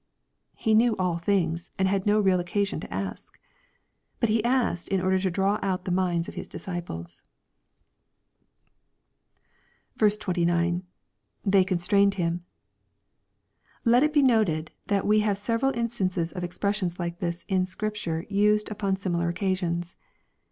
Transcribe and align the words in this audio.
'* 0.33 0.45
He 0.55 0.73
knew 0.73 0.95
all 0.97 1.19
things, 1.19 1.69
and 1.77 1.87
had 1.87 2.07
no 2.07 2.19
real 2.19 2.39
occasion 2.39 2.79
to 2.79 2.91
ask. 2.91 3.37
But 4.19 4.29
He 4.29 4.43
asked 4.43 4.87
in 4.87 4.99
order 4.99 5.19
to 5.19 5.29
draw 5.29 5.59
out 5.61 5.85
the 5.85 5.91
minds 5.91 6.27
of 6.27 6.33
His 6.33 6.47
disciples. 6.47 7.23
29.— 9.99 10.81
\7^ey 11.45 11.67
constrained 11.67 12.15
him.] 12.15 12.43
Let 13.85 14.01
it 14.01 14.11
be 14.11 14.23
noted 14.23 14.71
that 14.87 15.05
we 15.05 15.19
have 15.19 15.37
several 15.37 15.71
instimces 15.73 16.33
of 16.33 16.43
expressions 16.43 16.97
like 16.97 17.19
this 17.19 17.45
in 17.47 17.67
Scripture 17.67 18.25
used 18.27 18.71
upon 18.71 18.95
similar 18.95 19.29
occasions. 19.29 19.95